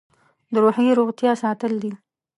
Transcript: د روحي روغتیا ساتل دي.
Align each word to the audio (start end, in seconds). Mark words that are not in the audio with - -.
د 0.53 0.55
روحي 0.63 0.87
روغتیا 0.99 1.31
ساتل 1.43 1.73
دي. 1.83 1.91